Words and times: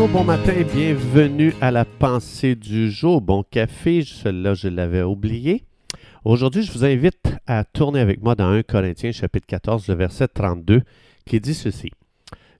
Bonjour, 0.00 0.20
bon 0.20 0.24
matin 0.24 0.54
et 0.56 0.64
bienvenue 0.64 1.52
à 1.60 1.70
la 1.70 1.84
pensée 1.84 2.54
du 2.54 2.90
jour. 2.90 3.20
Bon 3.20 3.42
café, 3.42 4.02
celle-là 4.02 4.54
je 4.54 4.68
l'avais 4.68 5.02
oublié. 5.02 5.62
Aujourd'hui, 6.24 6.62
je 6.62 6.72
vous 6.72 6.86
invite 6.86 7.36
à 7.46 7.64
tourner 7.64 8.00
avec 8.00 8.22
moi 8.22 8.34
dans 8.34 8.46
1 8.46 8.62
Corinthiens 8.62 9.12
chapitre 9.12 9.46
14, 9.46 9.88
le 9.88 9.94
verset 9.94 10.28
32, 10.28 10.80
qui 11.26 11.38
dit 11.38 11.52
ceci. 11.52 11.90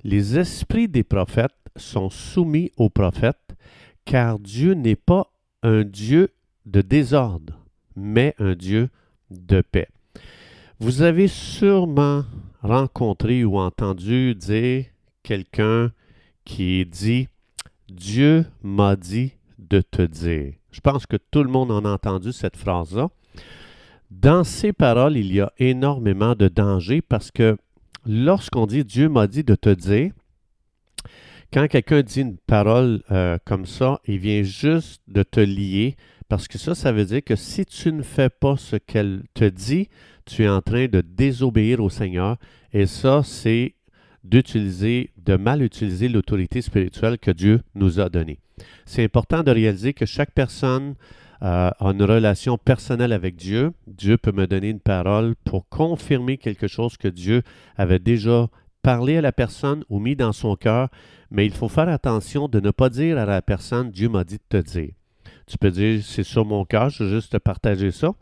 Les 0.05 0.39
esprits 0.39 0.87
des 0.87 1.03
prophètes 1.03 1.57
sont 1.77 2.11
soumis 2.11 2.73
aux 2.77 2.91
prophètes, 2.91 3.57
car 4.05 4.39
Dieu 4.39 4.75
n'est 4.75 4.95
pas 4.95 5.33
un 5.63 5.83
Dieu 5.83 6.35
de 6.67 6.83
désordre, 6.83 7.59
mais 7.97 8.35
un 8.39 8.55
Dieu 8.55 8.91
de 9.31 9.63
paix. 9.63 9.89
Vous 10.79 11.01
avez 11.01 11.27
sûrement 11.27 12.23
rencontré 12.61 13.45
ou 13.45 13.59
entendu 13.59 14.35
dire 14.35 14.85
quelqu'un 15.23 15.91
qui 16.45 16.85
dit 16.87 17.29
Dieu 17.89 18.47
m'a 18.63 18.97
dit 18.97 19.33
de 19.59 19.81
te 19.81 20.03
dire. 20.03 20.55
Je 20.71 20.81
pense 20.81 21.07
que 21.07 21.17
tout 21.31 21.43
le 21.43 21.51
monde 21.51 21.71
en 21.71 21.85
a 21.85 21.91
entendu 21.91 22.33
cette 22.33 22.57
phrase-là. 22.57 23.09
Dans 24.11 24.45
ces 24.45 24.73
paroles, 24.73 25.17
il 25.17 25.33
y 25.33 25.41
a 25.41 25.53
énormément 25.59 26.35
de 26.35 26.49
danger 26.49 27.01
parce 27.03 27.31
que 27.31 27.57
lorsqu'on 28.07 28.67
dit 28.67 28.85
Dieu 28.85 29.09
m'a 29.09 29.27
dit 29.27 29.45
de 29.45 29.55
te 29.55 29.71
dire, 29.71 30.13
quand 31.53 31.67
quelqu'un 31.69 32.03
dit 32.03 32.21
une 32.21 32.37
parole 32.37 33.03
euh, 33.11 33.39
comme 33.45 33.67
ça, 33.67 34.01
il 34.07 34.19
vient 34.19 34.43
juste 34.43 35.03
de 35.09 35.23
te 35.23 35.41
lier 35.41 35.97
parce 36.29 36.47
que 36.47 36.59
ça, 36.59 36.77
ça 36.77 36.93
veut 36.93 37.05
dire 37.05 37.25
que 37.25 37.35
si 37.35 37.65
tu 37.67 37.93
ne 37.93 38.03
fais 38.03 38.31
pas 38.31 38.57
ce 38.57 38.77
qu'elle 38.77 39.25
te 39.35 39.45
dit, 39.45 39.89
tu 40.27 40.45
es 40.45 40.49
en 40.49 40.63
train 40.63 40.87
de 40.87 41.01
désobéir 41.01 41.81
au 41.81 41.91
Seigneur. 41.91 42.37
Et 42.73 42.87
ça, 42.87 43.23
c'est 43.25 43.75
d'utiliser, 44.25 45.11
de 45.25 45.37
mal 45.37 45.63
utiliser 45.63 46.09
l'autorité 46.09 46.63
spirituelle 46.63 47.19
que 47.19 47.31
Dieu 47.31 47.63
nous 47.75 48.01
a 48.01 48.09
donnée. 48.09 48.39
C'est 48.85 49.05
important 49.05 49.43
de 49.43 49.51
réaliser 49.51 49.95
que 49.95 50.07
chaque 50.07 50.33
personne 50.33 50.95
euh, 51.43 51.71
a 51.71 51.91
une 51.91 52.03
relation 52.03 52.59
personnelle 52.59 53.13
avec 53.13 53.37
Dieu. 53.37 53.73
Dieu 53.87 54.19
peut 54.19 54.33
me 54.33 54.47
donner 54.47 54.69
une 54.69 54.81
parole 54.81 55.35
pour 55.45 55.69
confirmer 55.69 56.37
quelque 56.37 56.69
chose 56.69 56.97
que 56.99 57.09
Dieu 57.09 57.43
avait 57.77 57.99
déjà 57.99 58.49
parlé 58.83 59.17
à 59.17 59.21
la 59.23 59.33
personne 59.33 59.85
ou 59.89 59.99
mis 59.99 60.17
dans 60.17 60.33
son 60.33 60.57
cœur, 60.57 60.89
mais 61.31 61.47
il 61.47 61.53
faut 61.53 61.69
faire 61.69 61.89
attention 61.89 62.49
de 62.49 62.61
ne 62.61 62.71
pas 62.71 62.91
dire 62.91 63.19
à 63.19 63.25
la 63.25 63.43
personne 63.43 63.91
Dieu 63.91 64.09
m'a 64.09 64.25
dit 64.25 64.39
de 64.39 64.61
te 64.61 64.69
dire. 64.69 64.91
Tu 65.47 65.59
peux 65.59 65.71
dire, 65.71 66.03
c'est 66.05 66.23
sur 66.23 66.45
mon 66.45 66.65
cœur, 66.65 66.91
je 66.91 67.05
veux 67.05 67.11
juste 67.11 67.33
te 67.33 67.37
partager 67.39 67.91
ça. 67.91 68.13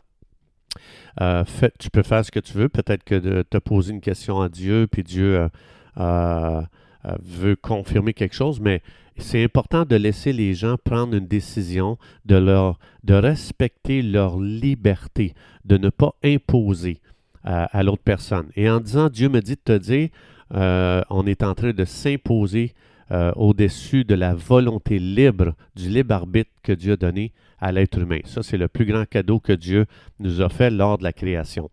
Euh, 1.21 1.43
tu 1.77 1.89
peux 1.89 2.03
faire 2.03 2.23
ce 2.23 2.31
que 2.31 2.39
tu 2.39 2.53
veux, 2.53 2.69
peut-être 2.69 3.03
que 3.03 3.15
de 3.15 3.43
te 3.43 3.57
poser 3.57 3.93
une 3.93 4.01
question 4.01 4.41
à 4.41 4.49
Dieu, 4.49 4.87
puis 4.89 5.03
Dieu 5.03 5.37
euh, 5.37 5.49
veut 5.97 7.55
confirmer 7.55 8.13
quelque 8.13 8.35
chose, 8.35 8.59
mais 8.59 8.81
c'est 9.17 9.43
important 9.43 9.83
de 9.85 9.95
laisser 9.95 10.31
les 10.31 10.53
gens 10.53 10.77
prendre 10.83 11.15
une 11.15 11.27
décision, 11.27 11.97
de, 12.25 12.35
leur, 12.35 12.79
de 13.03 13.13
respecter 13.13 14.01
leur 14.01 14.39
liberté, 14.39 15.33
de 15.65 15.77
ne 15.77 15.89
pas 15.89 16.15
imposer 16.23 16.99
à 17.43 17.83
l'autre 17.83 18.03
personne. 18.03 18.47
Et 18.55 18.69
en 18.69 18.79
disant 18.79 19.09
Dieu 19.09 19.29
me 19.29 19.41
dit 19.41 19.55
de 19.55 19.61
te 19.63 19.77
dire, 19.77 20.09
on 20.51 21.25
est 21.25 21.43
en 21.43 21.55
train 21.55 21.71
de 21.71 21.85
s'imposer 21.85 22.73
euh, 23.11 23.31
au-dessus 23.37 24.03
de 24.03 24.13
la 24.13 24.35
volonté 24.35 24.99
libre, 24.99 25.55
du 25.75 25.89
libre 25.89 26.13
arbitre 26.13 26.51
que 26.61 26.71
Dieu 26.71 26.93
a 26.93 26.95
donné 26.95 27.31
à 27.57 27.71
l'être 27.71 27.97
humain. 27.97 28.19
Ça, 28.25 28.43
c'est 28.43 28.57
le 28.57 28.67
plus 28.67 28.85
grand 28.85 29.09
cadeau 29.09 29.39
que 29.39 29.51
Dieu 29.51 29.87
nous 30.19 30.41
a 30.41 30.49
fait 30.49 30.69
lors 30.69 30.99
de 30.99 31.03
la 31.03 31.11
création. 31.11 31.71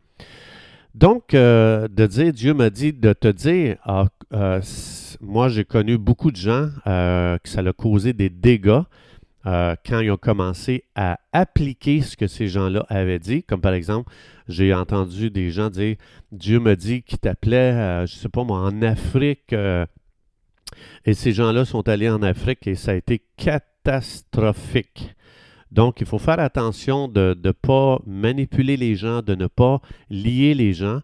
Donc, 0.97 1.34
euh, 1.34 1.89
de 1.89 2.06
dire, 2.06 2.33
Dieu 2.33 2.55
m'a 2.55 2.70
dit 2.70 2.94
de 2.94 3.12
te 3.12 3.28
dire, 3.28 3.77
ah, 3.84 4.06
euh, 4.33 4.62
moi 5.20 5.50
j'ai 5.50 5.66
connu 5.66 5.98
beaucoup 5.98 6.30
de 6.30 6.36
gens 6.36 6.70
que 6.86 7.48
ça 7.48 7.61
a 7.61 7.72
causé 7.75 8.14
des 8.14 8.30
dégâts 8.30 8.80
quand 9.44 10.00
ils 10.00 10.11
ont 10.11 10.17
commencé 10.17 10.84
à 10.95 11.20
appliquer 11.33 12.01
ce 12.01 12.17
que 12.17 12.27
ces 12.27 12.48
gens-là 12.48 12.86
avaient 12.89 13.18
dit. 13.18 13.42
Comme 13.42 13.61
par 13.61 13.74
exemple, 13.74 14.11
j'ai 14.48 14.73
entendu 14.73 15.30
des 15.30 15.51
gens 15.51 15.68
dire, 15.68 15.96
Dieu 16.33 16.61
me 16.61 16.74
dit 16.74 17.02
qu'il 17.02 17.18
t'appelait, 17.18 18.07
je 18.07 18.14
ne 18.14 18.18
sais 18.18 18.28
pas 18.30 18.42
moi, 18.42 18.61
en 18.61 18.80
Afrique 18.80 19.55
et 21.05 21.13
ces 21.13 21.33
gens-là 21.33 21.67
sont 21.67 21.86
allés 21.89 22.08
en 22.08 22.23
Afrique 22.23 22.67
et 22.67 22.74
ça 22.74 22.92
a 22.92 22.95
été 22.95 23.23
catastrophique. 23.36 25.14
Donc, 25.72 26.00
il 26.00 26.06
faut 26.06 26.18
faire 26.18 26.38
attention 26.38 27.08
de 27.08 27.36
ne 27.42 27.50
pas 27.50 28.00
manipuler 28.06 28.77
les 28.77 28.94
gens, 28.94 29.22
de 29.22 29.34
ne 29.34 29.46
pas 29.46 29.80
lier 30.10 30.54
les 30.54 30.72
gens. 30.72 31.00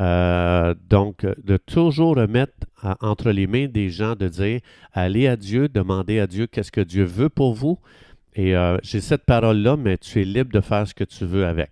Euh, 0.00 0.74
donc, 0.90 1.26
de 1.42 1.56
toujours 1.56 2.16
remettre 2.16 2.52
entre 3.00 3.30
les 3.30 3.46
mains 3.46 3.66
des 3.66 3.88
gens, 3.88 4.14
de 4.14 4.28
dire, 4.28 4.60
allez 4.92 5.26
à 5.26 5.36
Dieu, 5.36 5.68
demandez 5.68 6.18
à 6.18 6.26
Dieu 6.26 6.46
qu'est-ce 6.46 6.72
que 6.72 6.80
Dieu 6.80 7.04
veut 7.04 7.28
pour 7.28 7.54
vous. 7.54 7.78
Et 8.34 8.54
euh, 8.54 8.76
j'ai 8.82 9.00
cette 9.00 9.24
parole-là, 9.24 9.76
mais 9.76 9.96
tu 9.96 10.20
es 10.20 10.24
libre 10.24 10.52
de 10.52 10.60
faire 10.60 10.86
ce 10.86 10.94
que 10.94 11.04
tu 11.04 11.24
veux 11.24 11.46
avec. 11.46 11.70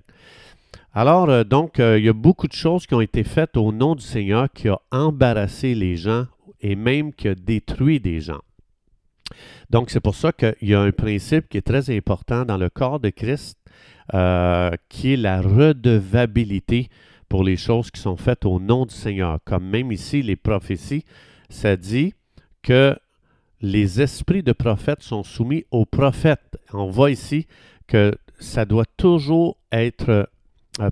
Alors, 0.95 1.29
euh, 1.29 1.45
donc, 1.45 1.79
il 1.79 2.05
y 2.05 2.09
a 2.09 2.15
beaucoup 2.15 2.49
de 2.49 2.55
choses 2.55 2.87
qui 2.87 2.95
ont 2.95 3.01
été 3.01 3.25
faites 3.25 3.57
au 3.57 3.73
nom 3.73 3.95
du 3.95 4.05
Seigneur 4.05 4.49
qui 4.55 4.71
ont 4.71 4.81
embarrassé 4.91 5.75
les 5.75 5.97
gens 5.97 6.27
et 6.61 6.77
même 6.77 7.13
qui 7.13 7.29
a 7.29 7.35
détruit 7.35 8.01
des 8.01 8.21
gens. 8.21 8.41
Donc, 9.71 9.91
c'est 9.91 10.01
pour 10.01 10.15
ça 10.15 10.33
qu'il 10.33 10.55
y 10.63 10.75
a 10.75 10.81
un 10.81 10.93
principe 10.93 11.49
qui 11.49 11.59
est 11.59 11.63
très 11.63 11.95
important 11.95 12.45
dans 12.45 12.57
le 12.57 12.69
corps 12.69 13.01
de 13.01 13.11
Christ, 13.11 13.59
euh, 14.13 14.71
qui 14.89 15.15
est 15.15 15.17
la 15.17 15.41
redevabilité 15.41 16.89
pour 17.29 17.43
les 17.43 17.57
choses 17.57 17.91
qui 17.91 18.01
sont 18.01 18.17
faites 18.17 18.45
au 18.45 18.61
nom 18.61 18.87
du 18.87 18.95
Seigneur. 18.95 19.39
Comme 19.45 19.69
même 19.69 19.91
ici, 19.91 20.23
les 20.23 20.37
prophéties, 20.37 21.05
ça 21.49 21.77
dit 21.77 22.15
que 22.63 22.97
les 23.61 24.01
esprits 24.01 24.43
de 24.43 24.53
prophètes 24.53 25.03
sont 25.03 25.23
soumis 25.23 25.65
aux 25.71 25.87
prophètes. 25.87 26.59
On 26.73 26.91
voit 26.91 27.11
ici 27.11 27.47
que 27.87 28.15
ça 28.39 28.65
doit 28.65 28.85
toujours 28.97 29.57
être 29.73 30.29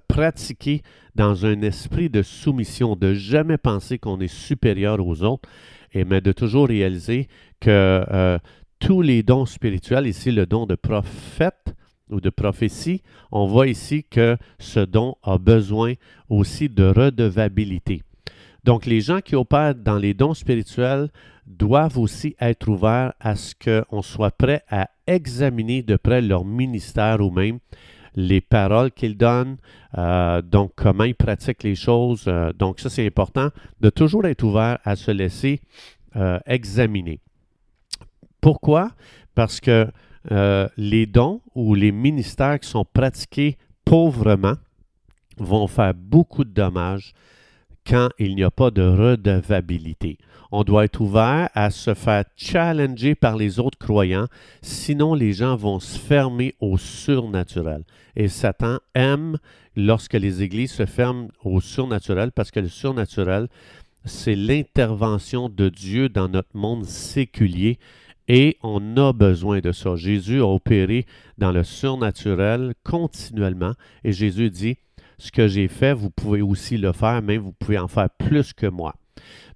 pratiquer 0.09 0.83
dans 1.15 1.45
un 1.45 1.61
esprit 1.63 2.09
de 2.09 2.23
soumission, 2.23 2.97
de 2.97 3.15
jamais 3.15 3.59
penser 3.59 3.99
qu'on 3.99 4.21
est 4.21 4.33
supérieur 4.33 5.05
aux 5.05 5.23
autres, 5.23 5.49
et 5.93 6.05
mais 6.05 6.21
de 6.21 6.33
toujours 6.33 6.69
réaliser 6.69 7.29
que 7.61 8.05
euh, 8.11 8.39
tous 8.79 9.03
les 9.03 9.23
dons 9.23 9.47
spirituels, 9.47 10.07
ici 10.07 10.33
le 10.33 10.47
don 10.47 10.67
de 10.67 10.75
prophète 10.75 11.75
ou 12.11 12.21
de 12.21 12.31
prophétie, 12.31 13.03
on 13.31 13.47
voit 13.47 13.69
ici 13.69 14.05
que 14.05 14.37
ce 14.59 14.81
don 14.81 15.17
a 15.23 15.39
besoin 15.39 15.95
aussi 16.29 16.69
de 16.69 16.85
redevabilité. 16.85 18.03
Donc 18.65 18.87
les 18.87 19.01
gens 19.01 19.21
qui 19.21 19.35
opèrent 19.35 19.75
dans 19.75 19.99
les 19.99 20.15
dons 20.15 20.35
spirituels 20.35 21.11
doivent 21.47 21.99
aussi 21.99 22.37
être 22.41 22.69
ouverts 22.69 23.13
à 23.19 23.35
ce 23.35 23.55
qu'on 23.55 24.03
soit 24.03 24.31
prêt 24.31 24.63
à 24.69 24.89
examiner 25.07 25.83
de 25.83 25.97
près 25.97 26.23
leur 26.23 26.45
ministère 26.45 27.21
ou 27.21 27.31
même 27.31 27.59
les 28.15 28.41
paroles 28.41 28.91
qu'ils 28.91 29.17
donnent, 29.17 29.57
euh, 29.97 30.43
donc 30.43 30.73
comment 30.77 31.05
ils 31.05 31.15
pratiquent 31.15 31.63
les 31.63 31.75
choses. 31.75 32.25
Euh, 32.27 32.53
donc 32.53 32.81
ça, 32.81 32.91
c'est 32.91 33.07
important 33.07 33.51
de 33.81 33.91
toujours 33.91 34.27
être 34.27 34.43
ouvert 34.43 34.79
à 34.85 34.97
se 34.97 35.11
laisser 35.11 35.61
euh, 36.17 36.39
examiner. 36.47 37.21
Pourquoi? 38.41 38.91
Parce 39.35 39.61
que 39.61 39.89
les 40.77 41.07
dons 41.07 41.41
ou 41.57 41.75
les 41.75 41.91
ministères 41.91 42.61
qui 42.61 42.69
sont 42.69 42.85
pratiqués 42.85 43.57
pauvrement 43.85 44.55
vont 45.37 45.67
faire 45.67 45.95
beaucoup 45.95 46.45
de 46.45 46.51
dommages 46.51 47.13
quand 47.87 48.09
il 48.19 48.35
n'y 48.35 48.45
a 48.45 48.51
pas 48.51 48.71
de 48.71 48.83
redevabilité. 48.83 50.19
On 50.51 50.65
doit 50.65 50.85
être 50.85 51.01
ouvert 51.01 51.49
à 51.55 51.71
se 51.71 51.95
faire 51.95 52.25
challenger 52.37 53.15
par 53.15 53.37
les 53.37 53.59
autres 53.59 53.79
croyants, 53.79 54.27
sinon 54.61 55.15
les 55.15 55.33
gens 55.33 55.57
vont 55.57 55.81
se 55.81 55.99
fermer 55.99 56.55
au 56.61 56.77
surnaturel. 56.77 57.85
Et 58.17 58.29
Satan 58.29 58.79
aime 58.95 59.39
lorsque 59.77 60.13
les 60.13 60.43
églises 60.43 60.73
se 60.73 60.85
ferment 60.85 61.29
au 61.43 61.61
surnaturel 61.61 62.33
parce 62.33 62.51
que 62.51 62.61
le 62.61 62.69
surnaturel, 62.69 63.49
c'est 64.05 64.35
l'intervention 64.35 65.49
de 65.49 65.69
Dieu 65.69 66.09
dans 66.09 66.29
notre 66.29 66.55
monde 66.55 66.85
séculier 66.85 67.79
et 68.29 68.57
on 68.63 68.97
a 68.97 69.13
besoin 69.13 69.61
de 69.61 69.73
ça. 69.73 69.97
Jésus 69.97 70.41
a 70.41 70.47
opéré 70.47 71.07
dans 71.39 71.53
le 71.53 71.65
surnaturel 71.65 72.75
continuellement 72.85 73.73
et 74.05 74.13
Jésus 74.13 74.51
dit, 74.51 74.77
ce 75.23 75.31
que 75.31 75.47
j'ai 75.47 75.69
fait, 75.69 75.95
vous 75.95 76.11
pouvez 76.11 76.43
aussi 76.43 76.77
le 76.77 76.91
faire, 76.93 77.23
mais 77.23 77.37
vous 77.37 77.53
pouvez 77.53 77.79
en 77.79 77.87
faire 77.87 78.11
plus 78.11 78.53
que 78.53 78.67
moi. 78.67 78.97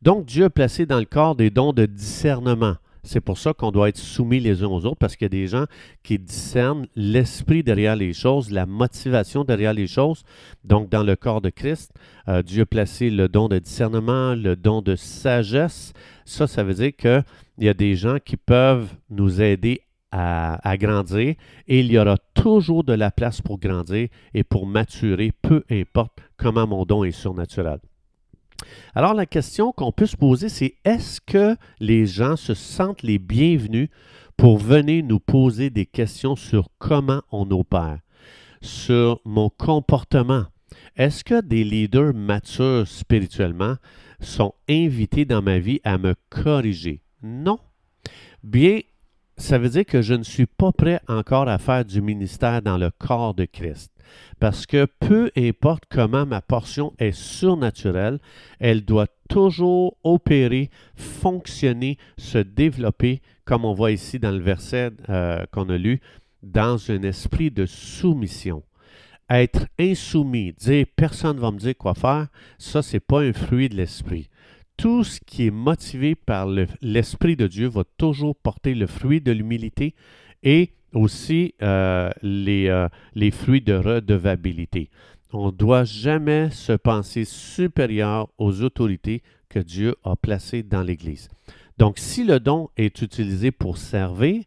Donc 0.01 0.25
Dieu 0.25 0.45
a 0.45 0.51
placé 0.51 0.87
dans 0.87 1.01
le 1.01 1.07
corps 1.07 1.35
des 1.35 1.51
dons 1.51 1.73
de 1.73 1.87
discernement. 1.87 2.77
C'est 3.03 3.21
pour 3.21 3.37
ça 3.37 3.53
qu'on 3.53 3.73
doit 3.73 3.89
être 3.89 3.99
soumis 3.99 4.39
les 4.39 4.63
uns 4.63 4.69
aux 4.69 4.85
autres, 4.85 4.99
parce 4.99 5.17
qu'il 5.17 5.25
y 5.25 5.27
a 5.27 5.29
des 5.29 5.49
gens 5.49 5.65
qui 6.05 6.21
discernent 6.21 6.87
l'esprit 6.95 7.65
derrière 7.65 7.97
les 7.97 8.13
choses, 8.13 8.53
la 8.53 8.65
motivation 8.65 9.43
derrière 9.43 9.73
les 9.73 9.89
choses. 9.89 10.23
Donc, 10.63 10.89
dans 10.89 11.03
le 11.03 11.17
corps 11.17 11.41
de 11.41 11.51
Christ, 11.51 11.93
euh, 12.29 12.43
Dieu 12.43 12.63
a 12.63 12.67
placé 12.67 13.11
le 13.11 13.29
don 13.29 13.49
de 13.49 13.59
discernement, 13.59 14.35
le 14.35 14.55
don 14.55 14.83
de 14.83 14.95
sagesse. 14.95 15.93
Ça, 16.25 16.47
ça 16.47 16.63
veut 16.63 16.75
dire 16.75 16.95
qu'il 16.97 17.25
y 17.59 17.69
a 17.69 17.75
des 17.75 17.95
gens 17.97 18.19
qui 18.25 18.37
peuvent 18.37 18.93
nous 19.11 19.41
aider 19.41 19.83
à, 20.17 20.77
grandir 20.79 21.35
et 21.69 21.81
il 21.81 21.93
y 21.93 21.99
aura 21.99 22.17
toujours 22.35 22.85
de 22.85 22.95
la 22.95 23.11
place 23.11 23.43
pour 23.43 23.59
grandir 23.59 24.09
et 24.33 24.45
pour 24.45 24.67
maturer, 24.67 25.33
peu 25.43 25.63
importe 25.71 26.19
comment 26.37 26.67
mon 26.67 26.85
don 26.85 27.05
est 27.05 27.11
surnaturel. 27.11 27.79
Alors 28.95 29.13
la 29.13 29.27
question 29.27 29.73
qu'on 29.73 29.93
peut 29.93 30.07
se 30.07 30.17
poser, 30.17 30.49
c'est 30.49 30.77
est-ce 30.85 31.21
que 31.21 31.57
les 31.81 32.07
gens 32.07 32.37
se 32.37 32.55
sentent 32.55 33.03
les 33.03 33.19
bienvenus 33.19 33.91
pour 34.37 34.59
venir 34.59 35.05
nous 35.05 35.21
poser 35.21 35.69
des 35.69 35.87
questions 35.87 36.37
sur 36.37 36.69
comment 36.79 37.23
on 37.31 37.51
opère, 37.51 37.99
sur 38.63 39.21
mon 39.25 39.51
comportement? 39.51 40.45
Est-ce 40.97 41.25
que 41.25 41.43
des 41.43 41.63
leaders 41.63 42.15
matures 42.15 42.89
spirituellement 42.89 43.77
sont 44.21 44.55
invités 44.69 45.27
dans 45.27 45.43
ma 45.43 45.59
vie 45.59 45.81
à 45.85 45.99
me 45.99 46.15
corriger? 46.31 47.03
Non. 47.23 47.59
Bien, 48.43 48.81
ça 49.39 49.59
veut 49.59 49.69
dire 49.69 49.85
que 49.85 50.03
je 50.03 50.15
ne 50.15 50.23
suis 50.23 50.47
pas 50.47 50.73
prêt 50.73 51.01
encore 51.09 51.49
à 51.49 51.59
faire 51.59 51.85
du 51.85 52.01
ministère 52.01 52.63
dans 52.63 52.79
le 52.79 52.91
corps 52.91 53.35
de 53.35 53.45
Christ. 53.45 53.93
Parce 54.39 54.67
que 54.67 54.87
peu 55.01 55.31
importe 55.37 55.85
comment 55.91 56.27
ma 56.27 56.41
portion 56.41 56.95
est 56.99 57.13
surnaturelle, 57.13 58.19
elle 58.61 58.85
doit 58.85 59.09
toujours 59.29 59.97
opérer, 60.05 60.71
fonctionner, 60.95 61.99
se 62.17 62.39
développer, 62.39 63.21
comme 63.45 63.65
on 63.65 63.75
voit 63.75 63.93
ici 63.93 64.19
dans 64.19 64.31
le 64.31 64.43
verset 64.43 64.93
euh, 65.09 65.45
qu'on 65.53 65.69
a 65.69 65.77
lu, 65.77 66.01
dans 66.43 66.91
un 66.91 67.03
esprit 67.03 67.51
de 67.51 67.67
soumission. 67.67 68.63
Être 69.29 69.67
insoumis, 69.79 70.53
dire 70.53 70.87
personne 70.95 71.37
ne 71.37 71.41
va 71.41 71.51
me 71.51 71.59
dire 71.59 71.77
quoi 71.77 71.95
faire, 71.95 72.29
ça, 72.59 72.81
ce 72.81 72.97
n'est 72.97 73.01
pas 73.01 73.23
un 73.23 73.33
fruit 73.33 73.69
de 73.69 73.75
l'esprit 73.75 74.29
tout 74.77 75.05
ce 75.05 75.21
qui 75.25 75.47
est 75.47 75.51
motivé 75.51 76.15
par 76.15 76.49
l'Esprit 76.83 77.37
de 77.37 77.47
Dieu 77.47 77.69
va 77.69 77.85
toujours 77.97 78.37
porter 78.37 78.75
le 78.75 78.87
fruit 78.87 79.21
de 79.21 79.33
l'humilité 79.33 79.95
et 80.43 80.73
aussi 80.93 81.55
euh, 81.63 82.11
les, 82.23 82.69
euh, 82.69 82.89
les, 83.15 83.31
fruits 83.31 83.61
de 83.61 83.75
redevabilité. 83.75 84.91
On 85.33 85.47
ne 85.47 85.51
doit 85.51 85.85
jamais 85.85 86.51
se 86.51 86.73
penser 86.73 87.25
supérieur 87.25 88.29
aux 88.39 88.63
autorités 88.63 89.23
que 89.49 89.59
Dieu 89.59 89.97
a 90.05 90.17
placées 90.17 90.63
dans 90.63 90.83
l'Église. 90.83 91.29
Donc, 91.79 91.99
si 91.99 92.25
le 92.25 92.41
don 92.41 92.71
est 92.77 93.03
utilisé 93.03 93.51
pour 93.51 93.77
servir, 93.77 94.43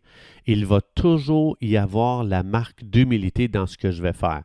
il 0.48 0.66
va 0.66 0.82
toujours 0.82 1.58
y 1.62 1.78
avoir 1.78 2.24
la 2.24 2.42
marque 2.42 2.84
d'humilité 2.84 3.48
dans 3.48 3.68
ce 3.68 3.78
que 3.78 3.92
je 3.92 4.02
vais 4.02 4.14
faire. 4.14 4.44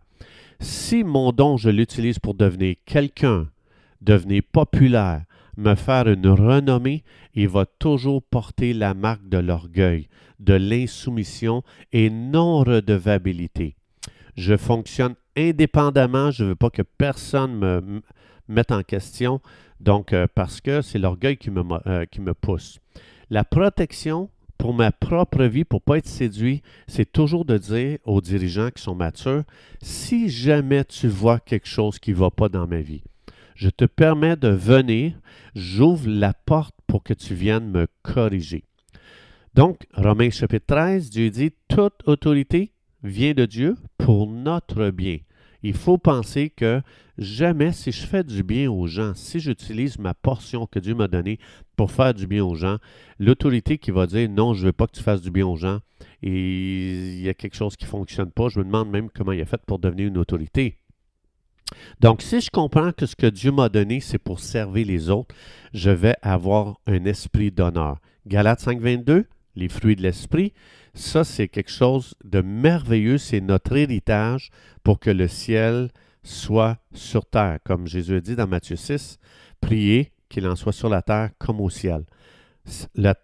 Si 0.60 1.02
mon 1.02 1.32
don, 1.32 1.56
je 1.56 1.70
l'utilise 1.70 2.18
pour 2.18 2.34
devenir 2.34 2.76
quelqu'un, 2.84 3.48
devenir 4.02 4.42
populaire, 4.52 5.24
me 5.56 5.74
faire 5.74 6.08
une 6.08 6.28
renommée, 6.28 7.04
il 7.34 7.48
va 7.48 7.66
toujours 7.66 8.22
porter 8.22 8.72
la 8.72 8.94
marque 8.94 9.28
de 9.28 9.38
l'orgueil, 9.38 10.08
de 10.40 10.54
l'insoumission 10.54 11.62
et 11.92 12.10
non-redevabilité. 12.10 13.76
Je 14.36 14.56
fonctionne 14.56 15.14
indépendamment, 15.36 16.30
je 16.30 16.44
ne 16.44 16.48
veux 16.50 16.54
pas 16.56 16.70
que 16.70 16.82
personne 16.82 17.56
me 17.56 18.02
mette 18.48 18.72
en 18.72 18.82
question, 18.82 19.40
donc 19.80 20.12
euh, 20.12 20.26
parce 20.34 20.60
que 20.60 20.82
c'est 20.82 20.98
l'orgueil 20.98 21.36
qui 21.36 21.50
euh, 21.86 22.04
qui 22.06 22.20
me 22.20 22.34
pousse. 22.34 22.80
La 23.30 23.44
protection 23.44 24.30
pour 24.58 24.74
ma 24.74 24.92
propre 24.92 25.44
vie, 25.44 25.64
pour 25.64 25.80
ne 25.80 25.84
pas 25.84 25.98
être 25.98 26.06
séduit, 26.06 26.62
c'est 26.86 27.10
toujours 27.10 27.44
de 27.44 27.58
dire 27.58 27.98
aux 28.04 28.20
dirigeants 28.20 28.70
qui 28.70 28.82
sont 28.82 28.94
matures, 28.94 29.42
si 29.82 30.28
jamais 30.28 30.84
tu 30.84 31.08
vois 31.08 31.40
quelque 31.40 31.68
chose 31.68 31.98
qui 31.98 32.12
ne 32.12 32.16
va 32.16 32.30
pas 32.30 32.48
dans 32.48 32.66
ma 32.66 32.80
vie, 32.80 33.02
je 33.54 33.70
te 33.70 33.84
permets 33.84 34.36
de 34.36 34.48
venir, 34.48 35.18
j'ouvre 35.54 36.08
la 36.08 36.34
porte 36.34 36.74
pour 36.86 37.02
que 37.02 37.14
tu 37.14 37.34
viennes 37.34 37.70
me 37.70 37.86
corriger. 38.02 38.64
Donc, 39.54 39.86
Romains 39.94 40.30
chapitre 40.30 40.66
13, 40.66 41.10
Dieu 41.10 41.30
dit, 41.30 41.52
toute 41.68 42.06
autorité 42.06 42.72
vient 43.04 43.34
de 43.34 43.46
Dieu 43.46 43.76
pour 43.98 44.26
notre 44.26 44.90
bien. 44.90 45.18
Il 45.62 45.74
faut 45.74 45.96
penser 45.96 46.50
que 46.50 46.82
jamais 47.16 47.72
si 47.72 47.92
je 47.92 48.04
fais 48.04 48.24
du 48.24 48.42
bien 48.42 48.70
aux 48.70 48.86
gens, 48.86 49.14
si 49.14 49.40
j'utilise 49.40 49.98
ma 49.98 50.12
portion 50.12 50.66
que 50.66 50.78
Dieu 50.78 50.94
m'a 50.94 51.08
donnée 51.08 51.38
pour 51.76 51.90
faire 51.90 52.12
du 52.12 52.26
bien 52.26 52.44
aux 52.44 52.54
gens, 52.54 52.78
l'autorité 53.18 53.78
qui 53.78 53.90
va 53.90 54.06
dire 54.06 54.28
non, 54.28 54.52
je 54.52 54.62
ne 54.62 54.66
veux 54.66 54.72
pas 54.72 54.86
que 54.86 54.96
tu 54.96 55.02
fasses 55.02 55.22
du 55.22 55.30
bien 55.30 55.46
aux 55.46 55.56
gens, 55.56 55.78
et 56.22 57.14
il 57.14 57.22
y 57.22 57.28
a 57.28 57.34
quelque 57.34 57.56
chose 57.56 57.76
qui 57.76 57.84
ne 57.84 57.90
fonctionne 57.90 58.30
pas, 58.30 58.48
je 58.48 58.58
me 58.58 58.64
demande 58.64 58.90
même 58.90 59.08
comment 59.08 59.32
il 59.32 59.40
a 59.40 59.46
fait 59.46 59.60
pour 59.66 59.78
devenir 59.78 60.08
une 60.08 60.18
autorité. 60.18 60.78
Donc, 62.00 62.22
si 62.22 62.40
je 62.40 62.50
comprends 62.50 62.92
que 62.92 63.06
ce 63.06 63.16
que 63.16 63.26
Dieu 63.26 63.52
m'a 63.52 63.68
donné, 63.68 64.00
c'est 64.00 64.18
pour 64.18 64.40
servir 64.40 64.86
les 64.86 65.10
autres, 65.10 65.34
je 65.72 65.90
vais 65.90 66.16
avoir 66.22 66.80
un 66.86 67.04
esprit 67.04 67.50
d'honneur. 67.50 67.98
Galates 68.26 68.60
5, 68.60 68.80
22, 68.80 69.26
les 69.56 69.68
fruits 69.68 69.96
de 69.96 70.02
l'esprit, 70.02 70.52
ça, 70.94 71.24
c'est 71.24 71.48
quelque 71.48 71.70
chose 71.70 72.14
de 72.24 72.40
merveilleux. 72.40 73.18
C'est 73.18 73.40
notre 73.40 73.76
héritage 73.76 74.50
pour 74.82 75.00
que 75.00 75.10
le 75.10 75.28
ciel 75.28 75.90
soit 76.22 76.78
sur 76.92 77.26
terre. 77.26 77.58
Comme 77.64 77.86
Jésus 77.86 78.16
a 78.16 78.20
dit 78.20 78.36
dans 78.36 78.46
Matthieu 78.46 78.76
6, 78.76 79.18
priez 79.60 80.12
qu'il 80.28 80.46
en 80.46 80.56
soit 80.56 80.72
sur 80.72 80.88
la 80.88 81.02
terre 81.02 81.30
comme 81.38 81.60
au 81.60 81.70
ciel. 81.70 82.04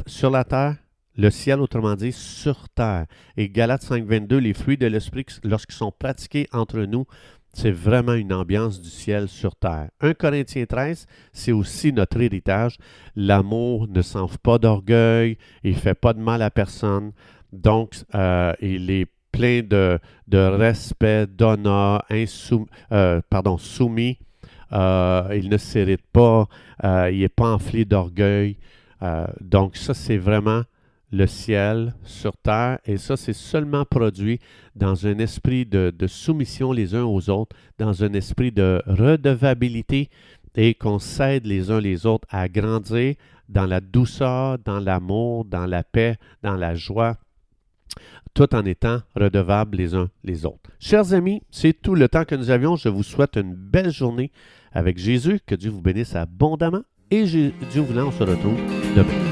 sur 0.06 0.30
la 0.30 0.44
terre, 0.44 0.76
le 1.16 1.30
ciel, 1.30 1.60
autrement 1.60 1.96
dit, 1.96 2.12
sur 2.12 2.68
terre. 2.68 3.06
Et 3.36 3.48
Galates 3.48 3.82
5, 3.82 4.04
22, 4.04 4.38
les 4.38 4.54
fruits 4.54 4.76
de 4.78 4.86
l'esprit, 4.86 5.26
lorsqu'ils 5.44 5.74
sont 5.74 5.92
pratiqués 5.92 6.48
entre 6.52 6.80
nous, 6.80 7.04
c'est 7.52 7.72
vraiment 7.72 8.14
une 8.14 8.32
ambiance 8.32 8.80
du 8.80 8.88
ciel 8.88 9.28
sur 9.28 9.56
terre. 9.56 9.88
1 10.00 10.14
Corinthiens 10.14 10.66
13, 10.66 11.06
c'est 11.32 11.52
aussi 11.52 11.92
notre 11.92 12.20
héritage. 12.20 12.78
L'amour 13.16 13.88
ne 13.88 14.02
s'enfle 14.02 14.38
pas 14.38 14.58
d'orgueil, 14.58 15.36
il 15.64 15.72
ne 15.72 15.78
fait 15.78 15.94
pas 15.94 16.12
de 16.12 16.20
mal 16.20 16.42
à 16.42 16.50
personne. 16.50 17.12
Donc, 17.52 17.94
euh, 18.14 18.52
il 18.60 18.90
est 18.90 19.06
plein 19.32 19.62
de, 19.62 19.98
respect, 20.32 21.26
d'honneur, 21.26 22.04
euh, 22.92 23.20
pardon, 23.28 23.58
soumis. 23.58 24.18
Euh, 24.72 25.28
il 25.34 25.48
ne 25.48 25.56
s'hérite 25.56 26.06
pas, 26.12 26.46
il 26.84 27.18
n'est 27.18 27.28
pas 27.28 27.52
enflé 27.52 27.84
d'orgueil. 27.84 28.56
donc, 29.40 29.76
ça, 29.76 29.94
c'est 29.94 30.18
vraiment 30.18 30.62
le 31.12 31.26
ciel 31.26 31.94
sur 32.04 32.36
terre, 32.36 32.78
et 32.84 32.96
ça, 32.96 33.16
c'est 33.16 33.32
seulement 33.32 33.84
produit 33.84 34.38
dans 34.76 35.06
un 35.06 35.18
esprit 35.18 35.66
de, 35.66 35.92
soumission 36.06 36.72
les 36.72 36.94
uns 36.94 37.04
aux 37.04 37.30
autres, 37.30 37.56
dans 37.78 38.04
un 38.04 38.12
esprit 38.12 38.52
de 38.52 38.82
redevabilité, 38.86 40.08
et 40.56 40.74
qu'on 40.74 40.98
s'aide 40.98 41.46
les 41.46 41.70
uns 41.70 41.80
les 41.80 42.06
autres 42.06 42.26
à 42.30 42.48
grandir 42.48 43.14
dans 43.48 43.66
la 43.66 43.80
douceur, 43.80 44.58
dans 44.58 44.80
l'amour, 44.80 45.44
dans 45.44 45.66
la 45.66 45.82
paix, 45.82 46.16
dans 46.42 46.56
la 46.56 46.74
joie, 46.74 47.16
tout 48.34 48.54
en 48.54 48.64
étant 48.64 49.00
redevables 49.16 49.76
les 49.76 49.94
uns 49.94 50.08
les 50.22 50.46
autres. 50.46 50.70
Chers 50.78 51.12
amis, 51.12 51.42
c'est 51.50 51.80
tout 51.80 51.94
le 51.96 52.08
temps 52.08 52.24
que 52.24 52.36
nous 52.36 52.50
avions. 52.50 52.76
Je 52.76 52.88
vous 52.88 53.02
souhaite 53.02 53.36
une 53.36 53.54
belle 53.54 53.90
journée 53.90 54.30
avec 54.72 54.98
Jésus. 54.98 55.40
Que 55.44 55.56
Dieu 55.56 55.70
vous 55.70 55.82
bénisse 55.82 56.14
abondamment. 56.14 56.82
Et 57.10 57.24
Dieu 57.24 57.80
voulant, 57.80 58.08
on 58.08 58.12
se 58.12 58.22
retrouve 58.22 58.60
demain. 58.94 59.29